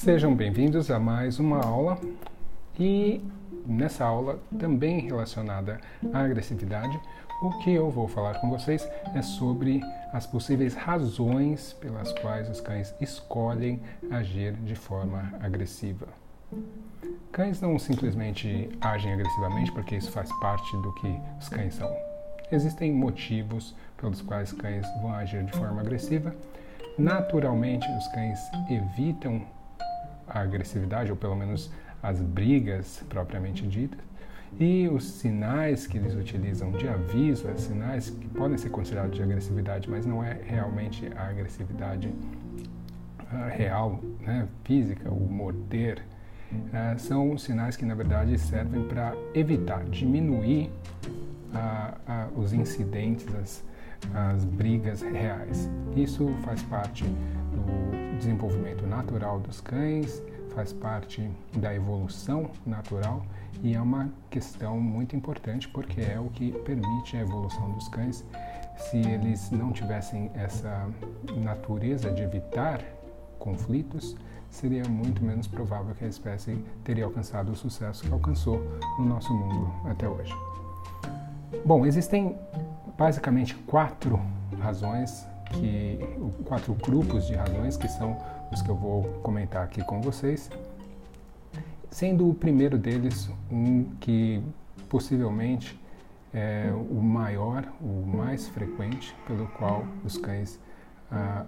[0.00, 1.98] Sejam bem-vindos a mais uma aula
[2.78, 3.20] e
[3.66, 5.80] nessa aula também relacionada
[6.12, 7.00] à agressividade,
[7.42, 12.60] o que eu vou falar com vocês é sobre as possíveis razões pelas quais os
[12.60, 16.06] cães escolhem agir de forma agressiva.
[17.32, 21.92] Cães não simplesmente agem agressivamente porque isso faz parte do que os cães são.
[22.52, 26.32] Existem motivos pelos quais cães vão agir de forma agressiva.
[26.96, 28.38] Naturalmente, os cães
[28.70, 29.44] evitam
[30.28, 31.70] a agressividade, ou pelo menos
[32.02, 34.08] as brigas propriamente ditas,
[34.58, 39.22] e os sinais que eles utilizam de aviso, os sinais que podem ser considerados de
[39.22, 46.02] agressividade, mas não é realmente a agressividade uh, real, né, física, o morder,
[46.52, 50.70] uh, são sinais que na verdade servem para evitar, diminuir
[51.52, 53.64] uh, os incidentes, as,
[54.14, 55.68] as brigas reais.
[55.94, 60.22] Isso faz parte do desenvolvimento natural dos cães,
[60.54, 63.24] faz parte da evolução natural
[63.62, 68.24] e é uma questão muito importante porque é o que permite a evolução dos cães.
[68.76, 70.88] Se eles não tivessem essa
[71.36, 72.84] natureza de evitar
[73.38, 74.16] conflitos,
[74.50, 78.60] seria muito menos provável que a espécie teria alcançado o sucesso que alcançou
[78.98, 80.34] no nosso mundo até hoje.
[81.64, 82.36] Bom, existem
[82.96, 84.20] basicamente quatro
[84.60, 85.98] razões que
[86.44, 88.18] quatro grupos de razões que são
[88.52, 90.50] os que eu vou comentar aqui com vocês,
[91.90, 94.42] sendo o primeiro deles um que
[94.88, 95.78] possivelmente
[96.32, 100.60] é o maior, o mais frequente, pelo qual os cães
[101.10, 101.44] ah,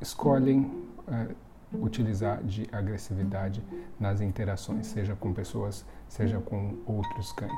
[0.00, 1.28] escolhem ah,
[1.72, 3.62] utilizar de agressividade
[3.98, 7.52] nas interações, seja com pessoas, seja com outros cães.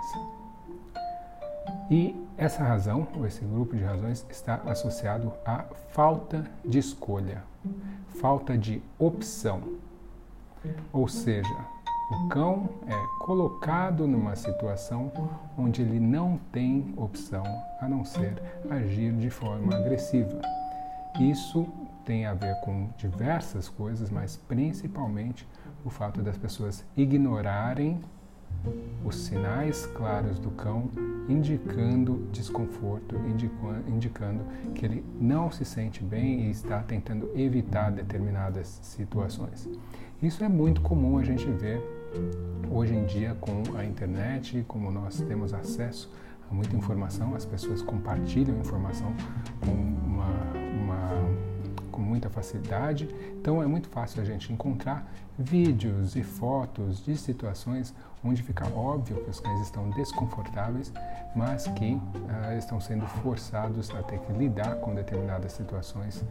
[1.91, 7.42] E essa razão, ou esse grupo de razões, está associado à falta de escolha,
[8.20, 9.62] falta de opção.
[10.92, 11.48] Ou seja,
[12.10, 15.12] o cão é colocado numa situação
[15.59, 17.44] onde ele não tem opção
[17.81, 20.41] a não ser agir de forma agressiva.
[21.21, 21.66] Isso
[22.04, 25.47] tem a ver com diversas coisas, mas principalmente
[25.84, 28.00] o fato das pessoas ignorarem
[29.04, 30.91] os sinais claros do cão
[31.28, 33.16] indicando desconforto,
[33.86, 39.68] indicando que ele não se sente bem e está tentando evitar determinadas situações.
[40.22, 41.80] Isso é muito comum a gente ver
[42.70, 46.10] hoje em dia com a internet, como nós temos acesso
[46.50, 49.12] a muita informação, as pessoas compartilham informação
[49.60, 50.07] com
[52.18, 53.08] muita facilidade.
[53.40, 55.08] Então é muito fácil a gente encontrar
[55.38, 60.92] vídeos e fotos de situações onde fica óbvio que os cães estão desconfortáveis,
[61.36, 66.24] mas que uh, estão sendo forçados a ter que lidar com determinadas situações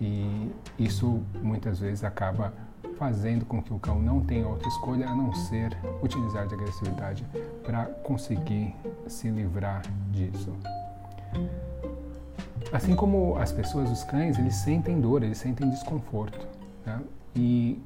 [0.00, 2.52] e isso muitas vezes acaba
[2.98, 7.24] fazendo com que o cão não tenha outra escolha a não ser utilizar de agressividade
[7.62, 8.74] para conseguir
[9.06, 10.52] se livrar disso.
[12.72, 16.46] Assim como as pessoas, os cães, eles sentem dor, eles sentem desconforto.
[16.84, 17.00] Né?
[17.34, 17.82] E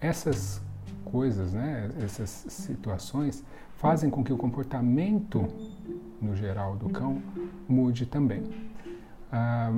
[0.00, 0.62] essas
[1.04, 3.44] coisas, né, essas situações,
[3.76, 5.46] fazem com que o comportamento,
[6.20, 7.22] no geral, do cão
[7.68, 8.42] mude também.
[9.30, 9.70] Ah,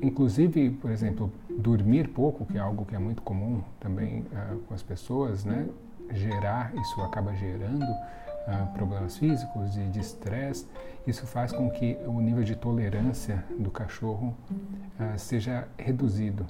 [0.00, 4.74] inclusive, por exemplo, dormir pouco, que é algo que é muito comum também ah, com
[4.74, 5.66] as pessoas, né,
[6.10, 7.86] gerar, isso acaba gerando
[8.74, 10.66] problemas físicos e de estresse,
[11.06, 14.34] isso faz com que o nível de tolerância do cachorro
[14.98, 16.46] ah, seja reduzido.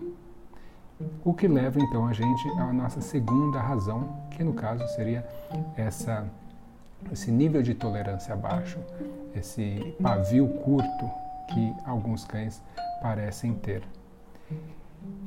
[1.24, 5.26] O que leva então a gente à nossa segunda razão, que no caso seria
[5.76, 6.26] essa,
[7.10, 8.78] esse nível de tolerância baixo,
[9.34, 11.10] esse pavio curto
[11.48, 12.62] que alguns cães
[13.00, 13.82] parecem ter.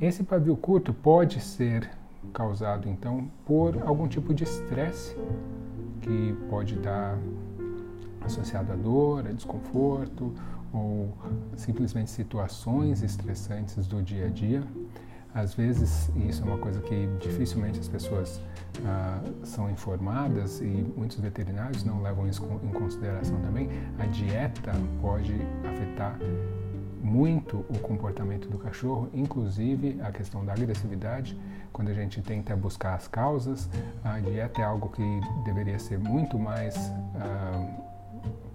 [0.00, 1.90] Esse pavio curto pode ser
[2.32, 5.16] causado então por algum tipo de estresse
[6.06, 7.18] que pode estar
[8.20, 10.32] associado à dor, a desconforto
[10.72, 11.12] ou
[11.56, 14.62] simplesmente situações estressantes do dia a dia.
[15.34, 18.40] Às vezes, isso é uma coisa que dificilmente as pessoas
[18.86, 20.64] ah, são informadas e
[20.96, 24.72] muitos veterinários não levam isso em consideração também, a dieta
[25.02, 25.34] pode
[25.68, 26.18] afetar
[27.02, 31.38] muito o comportamento do cachorro, inclusive a questão da agressividade.
[31.76, 33.68] Quando a gente tenta buscar as causas,
[34.02, 36.74] a dieta é algo que deveria ser muito mais
[37.16, 37.68] ah,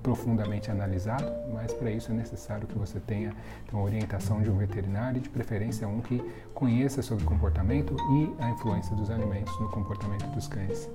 [0.01, 3.31] profundamente analisado, mas para isso é necessário que você tenha
[3.63, 6.19] então, orientação de um veterinário e de preferência um que
[6.56, 10.89] conheça sobre comportamento e a influência dos alimentos no comportamento dos cães.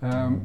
[0.00, 0.40] Um,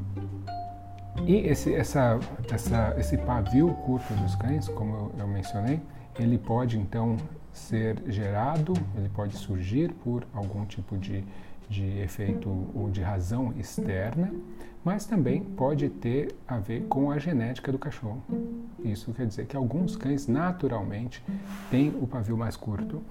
[1.27, 2.19] E esse, essa,
[2.51, 5.79] essa, esse pavio curto dos cães, como eu, eu mencionei,
[6.17, 7.17] ele pode então
[7.51, 11.23] ser gerado, ele pode surgir por algum tipo de,
[11.69, 14.31] de efeito ou de razão externa,
[14.83, 18.23] mas também pode ter a ver com a genética do cachorro.
[18.83, 21.23] Isso quer dizer que alguns cães naturalmente
[21.69, 23.01] têm o pavio mais curto.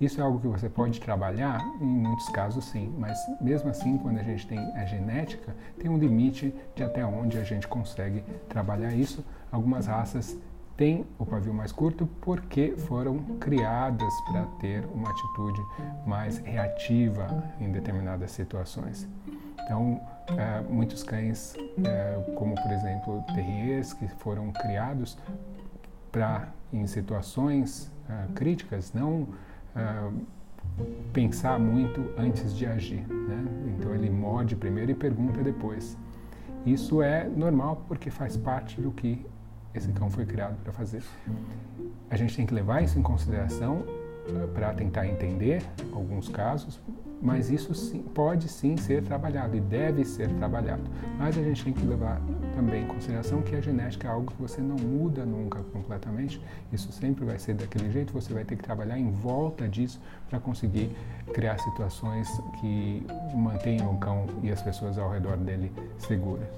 [0.00, 4.18] Isso é algo que você pode trabalhar, em muitos casos sim, mas mesmo assim, quando
[4.18, 8.94] a gente tem a genética, tem um limite de até onde a gente consegue trabalhar
[8.94, 9.24] isso.
[9.50, 10.36] Algumas raças
[10.78, 15.60] têm o pavio mais curto porque foram criadas para ter uma atitude
[16.06, 17.26] mais reativa
[17.60, 19.06] em determinadas situações.
[19.64, 21.54] Então, é, muitos cães,
[21.84, 25.18] é, como por exemplo terriers, que foram criados
[26.12, 29.28] para, em situações é, críticas, não
[31.12, 33.06] pensar muito antes de agir.
[33.06, 33.44] Né?
[33.76, 35.96] Então, ele morde primeiro e pergunta depois.
[36.66, 39.24] Isso é normal porque faz parte do que
[39.78, 41.02] esse cão foi criado para fazer.
[42.10, 43.84] A gente tem que levar isso em consideração
[44.54, 46.80] para tentar entender alguns casos,
[47.20, 50.82] mas isso sim, pode sim ser trabalhado e deve ser trabalhado.
[51.18, 52.20] Mas a gente tem que levar
[52.54, 56.40] também em consideração que a genética é algo que você não muda nunca completamente.
[56.72, 58.12] Isso sempre vai ser daquele jeito.
[58.12, 60.96] Você vai ter que trabalhar em volta disso para conseguir
[61.32, 62.28] criar situações
[62.60, 63.04] que
[63.34, 66.48] mantenham o cão e as pessoas ao redor dele seguras.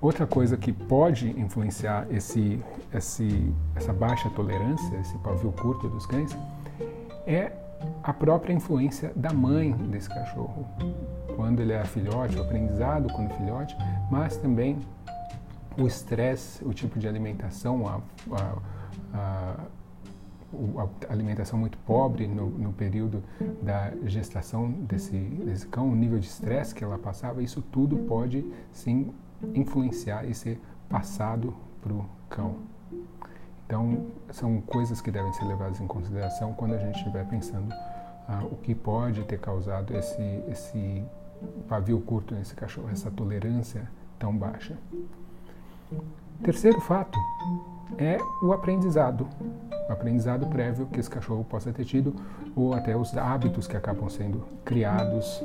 [0.00, 2.58] Outra coisa que pode influenciar esse,
[2.94, 6.34] esse, essa baixa tolerância, esse pavio curto dos cães,
[7.26, 7.52] é
[8.02, 10.66] a própria influência da mãe desse cachorro,
[11.36, 13.76] quando ele é filhote, o aprendizado quando filhote,
[14.10, 14.78] mas também
[15.78, 18.00] o estresse, o tipo de alimentação, a,
[18.32, 18.54] a,
[19.12, 19.56] a,
[21.08, 23.22] a alimentação muito pobre no, no, período
[23.62, 28.44] da gestação desse, desse cão, o nível de estresse que ela passava, isso tudo pode
[28.72, 29.12] sim
[29.54, 32.56] influenciar e ser passado para o cão.
[33.66, 37.72] Então, são coisas que devem ser levadas em consideração quando a gente estiver pensando
[38.28, 41.04] ah, o que pode ter causado esse, esse
[41.68, 43.88] pavio curto nesse cachorro, essa tolerância
[44.18, 44.76] tão baixa.
[46.42, 47.18] Terceiro fato
[47.98, 49.28] é o aprendizado.
[49.88, 52.14] O aprendizado prévio que esse cachorro possa ter tido,
[52.56, 55.44] ou até os hábitos que acabam sendo criados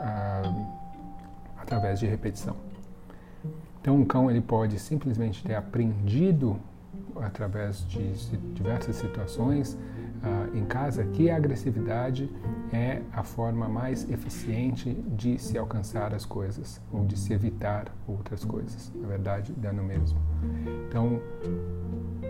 [0.00, 0.42] ah,
[1.58, 2.56] através de repetição.
[3.82, 6.56] Então, um cão ele pode simplesmente ter aprendido
[7.20, 8.12] através de
[8.54, 9.76] diversas situações
[10.22, 12.30] uh, em casa que a agressividade
[12.72, 18.44] é a forma mais eficiente de se alcançar as coisas ou de se evitar outras
[18.44, 18.92] coisas.
[18.94, 20.16] Na verdade, dá no mesmo.
[20.88, 21.20] Então,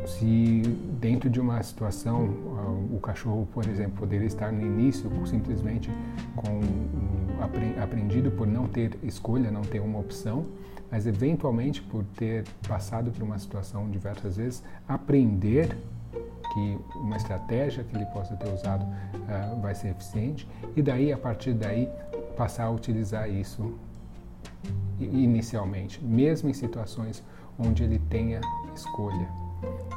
[0.07, 0.63] se
[0.99, 5.91] dentro de uma situação uh, o cachorro, por exemplo, poderia estar no início simplesmente
[6.35, 7.22] com um,
[7.83, 10.47] aprendido por não ter escolha, não ter uma opção,
[10.91, 15.77] mas eventualmente por ter passado por uma situação diversas vezes, aprender
[16.53, 20.47] que uma estratégia que ele possa ter usado uh, vai ser eficiente
[20.77, 21.89] e daí a partir daí
[22.37, 23.75] passar a utilizar isso
[25.01, 27.23] inicialmente, mesmo em situações
[27.59, 28.41] onde ele tenha
[28.75, 29.42] escolha.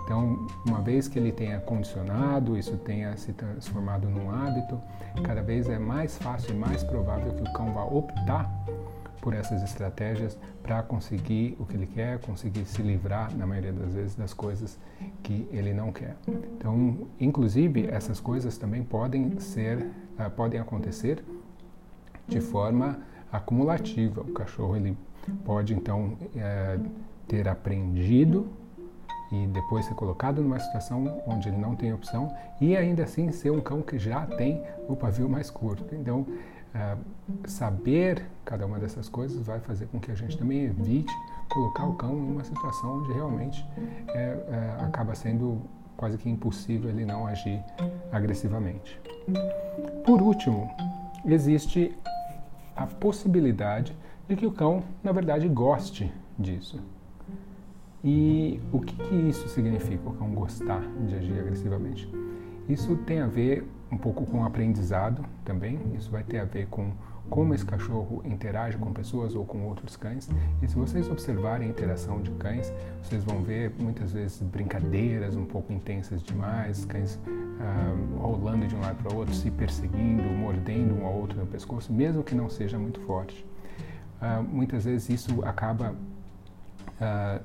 [0.03, 4.79] Então, uma vez que ele tenha condicionado, isso tenha se transformado num hábito,
[5.23, 8.49] cada vez é mais fácil e mais provável que o cão vá optar
[9.25, 13.91] por essas estratégias para conseguir o que ele quer, conseguir se livrar, na maioria das
[13.91, 14.77] vezes, das coisas
[15.23, 16.15] que ele não quer.
[16.27, 19.79] Então, inclusive, essas coisas também podem ser,
[20.19, 21.25] uh, podem acontecer
[22.27, 22.99] de forma
[23.31, 24.21] acumulativa.
[24.21, 24.95] O cachorro ele
[25.43, 26.89] pode então uh,
[27.27, 28.47] ter aprendido
[29.31, 33.51] e depois ser colocado numa situação onde ele não tem opção e ainda assim ser
[33.51, 35.93] um cão que já tem o pavio mais curto.
[35.95, 36.25] Então,
[36.73, 36.97] é,
[37.45, 41.13] saber cada uma dessas coisas vai fazer com que a gente também evite
[41.49, 43.65] colocar o cão em uma situação onde realmente
[44.09, 45.61] é, é, acaba sendo
[45.95, 47.63] quase que impossível ele não agir
[48.11, 48.99] agressivamente.
[50.05, 50.69] Por último,
[51.25, 51.97] existe
[52.75, 53.95] a possibilidade
[54.27, 56.83] de que o cão, na verdade, goste disso.
[58.05, 62.07] E o que, que isso significa, o cão gostar de agir agressivamente?
[62.69, 65.79] Isso tem a ver um pouco com aprendizado também.
[65.97, 66.91] Isso vai ter a ver com
[67.31, 70.29] como esse cachorro interage com pessoas ou com outros cães.
[70.61, 72.71] E se vocês observarem a interação de cães,
[73.01, 77.19] vocês vão ver muitas vezes brincadeiras um pouco intensas demais, cães
[77.59, 81.47] ah, rolando de um lado para o outro, se perseguindo, mordendo um ao outro no
[81.47, 83.43] pescoço, mesmo que não seja muito forte.
[84.21, 85.95] Ah, muitas vezes isso acaba
[87.01, 87.41] ah,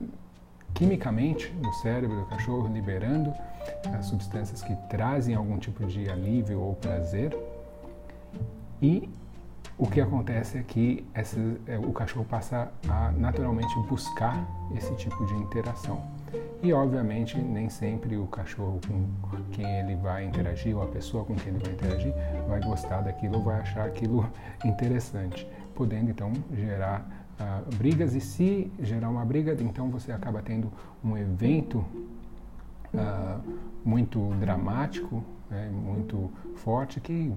[0.75, 3.33] quimicamente no cérebro do cachorro, liberando
[3.99, 7.37] as substâncias que trazem algum tipo de alívio ou prazer.
[8.81, 9.09] E
[9.77, 14.47] o que acontece é que esse, é, o cachorro passa a naturalmente buscar
[14.77, 16.03] esse tipo de interação.
[16.63, 21.35] E obviamente nem sempre o cachorro com quem ele vai interagir ou a pessoa com
[21.35, 22.15] quem ele vai interagir
[22.47, 24.31] vai gostar daquilo ou vai achar aquilo
[24.65, 30.71] interessante, podendo então gerar uh, brigas e se gerar uma briga, então você acaba tendo
[31.03, 31.85] um evento
[32.95, 33.41] uh,
[33.85, 37.33] muito dramático, né, muito forte, que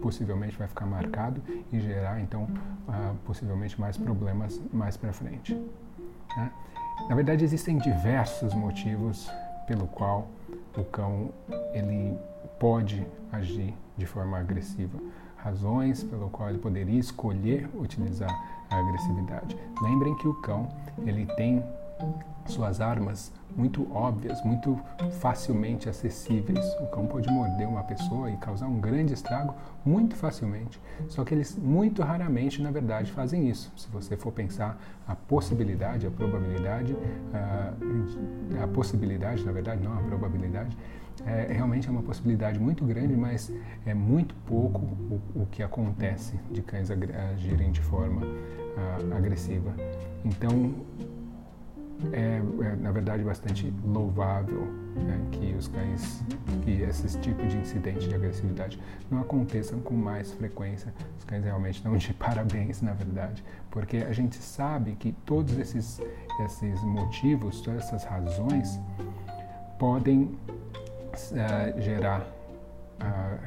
[0.00, 1.40] possivelmente vai ficar marcado
[1.72, 5.54] e gerar então uh, possivelmente mais problemas mais para frente.
[6.36, 6.50] Né?
[7.08, 9.30] Na verdade, existem diversos motivos
[9.66, 10.28] pelo qual
[10.76, 11.30] o cão
[11.72, 12.16] ele
[12.58, 14.98] pode agir de forma agressiva,
[15.44, 18.30] razões pelo qual ele poderia escolher utilizar
[18.70, 19.56] a agressividade.
[19.82, 20.68] Lembrem que o cão
[21.06, 21.62] ele tem
[22.46, 24.78] suas armas muito óbvias, muito
[25.20, 26.64] facilmente acessíveis.
[26.80, 30.80] O cão pode morder uma pessoa e causar um grande estrago muito facilmente.
[31.08, 33.72] Só que eles muito raramente, na verdade, fazem isso.
[33.76, 36.96] Se você for pensar a possibilidade, a probabilidade,
[37.32, 40.76] a, a possibilidade, na verdade, não a probabilidade,
[41.26, 43.52] é, realmente é uma possibilidade muito grande, mas
[43.86, 49.72] é muito pouco o, o que acontece de cães agirem de forma uh, agressiva.
[50.24, 50.74] Então,
[52.12, 54.66] é, é, na verdade bastante louvável
[54.96, 56.22] né, que os cães,
[56.62, 58.78] que esses tipos de incidente de agressividade
[59.10, 60.92] não aconteçam com mais frequência.
[61.18, 66.00] Os cães realmente estão de parabéns, na verdade, porque a gente sabe que todos esses,
[66.44, 68.80] esses motivos, todas essas razões
[69.78, 70.36] podem
[71.14, 72.26] uh, gerar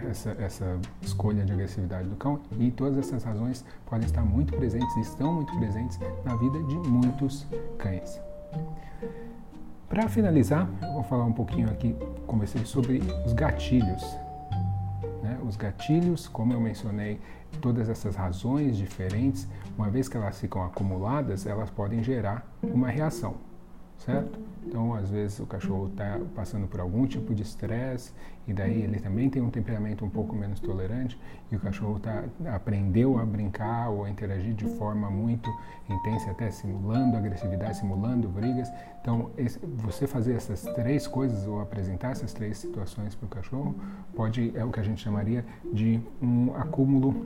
[0.09, 4.95] essa, essa escolha de agressividade do cão e todas essas razões podem estar muito presentes
[4.97, 7.45] e estão muito presentes na vida de muitos
[7.77, 8.19] cães.
[9.89, 11.95] Para finalizar, eu vou falar um pouquinho aqui,
[12.25, 14.03] comecei sobre os gatilhos.
[15.23, 15.39] Né?
[15.45, 17.19] Os gatilhos, como eu mencionei,
[17.61, 19.47] todas essas razões diferentes,
[19.77, 23.35] uma vez que elas ficam acumuladas, elas podem gerar uma reação,
[23.99, 24.39] certo?
[24.65, 28.11] Então, às vezes, o cachorro está passando por algum tipo de estresse
[28.45, 31.17] e daí ele também tem um temperamento um pouco menos tolerante
[31.49, 35.49] e o cachorro tá, aprendeu a brincar ou a interagir de forma muito
[35.89, 38.69] intensa, até simulando agressividade, simulando brigas.
[39.01, 43.73] Então, esse, você fazer essas três coisas ou apresentar essas três situações para o cachorro
[44.13, 47.25] pode, é o que a gente chamaria de um acúmulo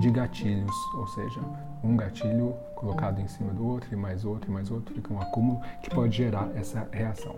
[0.00, 1.40] de gatilhos, ou seja,
[1.82, 5.20] um gatilho colocado em cima do outro e mais outro e mais outro, fica um
[5.20, 7.36] acúmulo que pode gerar essa reação.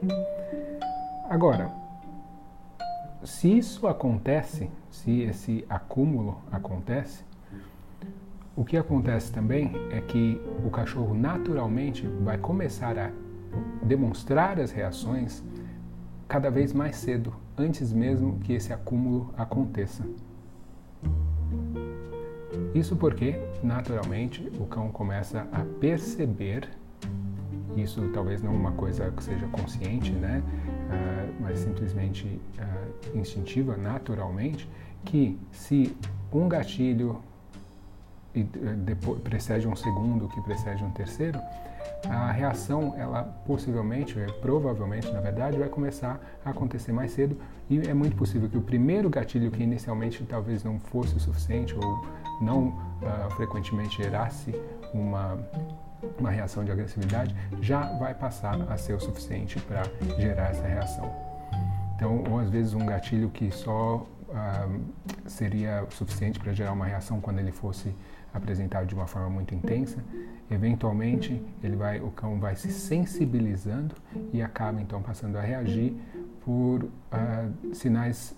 [1.28, 1.70] Agora,
[3.24, 7.24] se isso acontece, se esse acúmulo acontece,
[8.54, 13.10] o que acontece também é que o cachorro naturalmente vai começar a
[13.82, 15.42] demonstrar as reações
[16.26, 20.04] cada vez mais cedo, antes mesmo que esse acúmulo aconteça.
[22.74, 26.68] Isso porque, naturalmente, o cão começa a perceber,
[27.76, 30.42] isso talvez não uma coisa que seja consciente, né?
[30.46, 32.26] Uh, mas simplesmente
[32.58, 34.68] uh, instintiva, naturalmente,
[35.04, 35.96] que se
[36.32, 37.20] um gatilho
[38.34, 38.46] e, uh,
[38.84, 41.40] depois, precede um segundo, que precede um terceiro,
[42.08, 47.36] a reação, ela possivelmente, é, provavelmente, na verdade, vai começar a acontecer mais cedo
[47.68, 51.74] e é muito possível que o primeiro gatilho que inicialmente talvez não fosse o suficiente
[51.74, 52.04] ou
[52.40, 54.54] não uh, frequentemente gerasse
[54.92, 55.38] uma,
[56.18, 59.82] uma reação de agressividade, já vai passar a ser o suficiente para
[60.18, 61.10] gerar essa reação.
[61.94, 63.96] Então, ou às vezes um gatilho que só
[64.28, 64.80] uh,
[65.26, 67.94] seria suficiente para gerar uma reação quando ele fosse
[68.32, 70.04] apresentado de uma forma muito intensa,
[70.50, 73.94] eventualmente ele vai, o cão vai se sensibilizando
[74.32, 75.96] e acaba então passando a reagir
[76.44, 78.36] por uh, sinais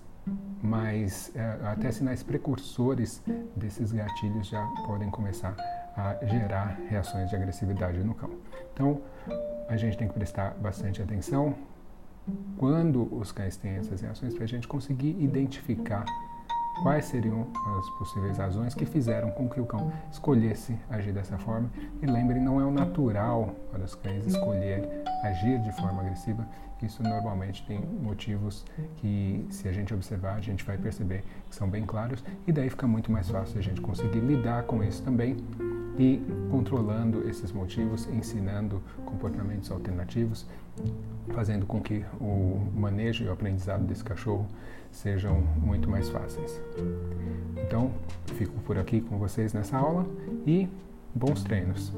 [0.61, 3.21] mas é, até sinais precursores
[3.55, 5.55] desses gatilhos já podem começar
[5.95, 8.29] a gerar reações de agressividade no cão.
[8.73, 9.01] Então,
[9.67, 11.55] a gente tem que prestar bastante atenção
[12.57, 16.05] quando os cães têm essas reações para a gente conseguir identificar
[16.83, 21.69] quais seriam as possíveis razões que fizeram com que o cão escolhesse agir dessa forma.
[22.01, 24.87] E lembrem, não é o natural para os cães escolher
[25.23, 26.47] agir de forma agressiva.
[26.81, 28.65] Isso normalmente tem motivos
[28.97, 32.69] que, se a gente observar, a gente vai perceber que são bem claros e daí
[32.69, 35.37] fica muito mais fácil a gente conseguir lidar com isso também
[35.97, 40.45] e controlando esses motivos, ensinando comportamentos alternativos,
[41.33, 44.47] fazendo com que o manejo e o aprendizado desse cachorro
[44.91, 46.61] sejam muito mais fáceis.
[47.57, 47.91] Então,
[48.35, 50.05] fico por aqui com vocês nessa aula
[50.47, 50.69] e
[51.13, 51.93] bons treinos!